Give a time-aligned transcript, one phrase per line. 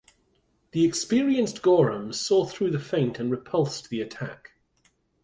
[0.71, 4.53] The experienced Goreham saw through the feint and repulsed the attack.